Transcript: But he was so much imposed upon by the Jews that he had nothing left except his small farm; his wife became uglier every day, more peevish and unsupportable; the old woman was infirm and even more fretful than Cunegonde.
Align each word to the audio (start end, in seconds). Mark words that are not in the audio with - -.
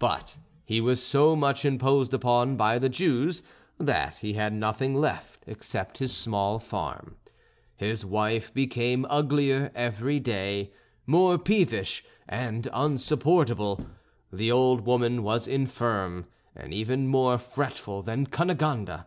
But 0.00 0.34
he 0.64 0.80
was 0.80 1.00
so 1.00 1.36
much 1.36 1.64
imposed 1.64 2.12
upon 2.12 2.56
by 2.56 2.76
the 2.80 2.88
Jews 2.88 3.44
that 3.78 4.16
he 4.16 4.32
had 4.32 4.52
nothing 4.52 4.96
left 4.96 5.44
except 5.46 5.98
his 5.98 6.12
small 6.12 6.58
farm; 6.58 7.14
his 7.76 8.04
wife 8.04 8.52
became 8.52 9.06
uglier 9.08 9.70
every 9.76 10.18
day, 10.18 10.72
more 11.06 11.38
peevish 11.38 12.04
and 12.28 12.66
unsupportable; 12.72 13.86
the 14.32 14.50
old 14.50 14.80
woman 14.80 15.22
was 15.22 15.46
infirm 15.46 16.26
and 16.56 16.74
even 16.74 17.06
more 17.06 17.38
fretful 17.38 18.02
than 18.02 18.26
Cunegonde. 18.26 19.04